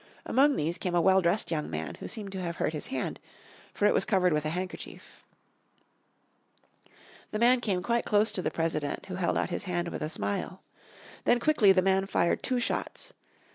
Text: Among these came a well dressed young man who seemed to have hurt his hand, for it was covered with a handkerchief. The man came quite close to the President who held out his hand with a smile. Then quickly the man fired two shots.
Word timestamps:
Among 0.25 0.55
these 0.55 0.79
came 0.79 0.95
a 0.95 0.99
well 1.01 1.21
dressed 1.21 1.51
young 1.51 1.69
man 1.69 1.93
who 1.99 2.07
seemed 2.07 2.31
to 2.31 2.41
have 2.41 2.55
hurt 2.55 2.73
his 2.73 2.87
hand, 2.87 3.19
for 3.71 3.85
it 3.85 3.93
was 3.93 4.03
covered 4.03 4.33
with 4.33 4.45
a 4.47 4.49
handkerchief. 4.49 5.21
The 7.29 7.37
man 7.37 7.61
came 7.61 7.83
quite 7.83 8.03
close 8.03 8.31
to 8.31 8.41
the 8.41 8.49
President 8.49 9.05
who 9.05 9.15
held 9.17 9.37
out 9.37 9.51
his 9.51 9.65
hand 9.65 9.89
with 9.89 10.01
a 10.01 10.09
smile. 10.09 10.63
Then 11.25 11.39
quickly 11.39 11.71
the 11.71 11.83
man 11.83 12.07
fired 12.07 12.41
two 12.41 12.59
shots. 12.59 13.13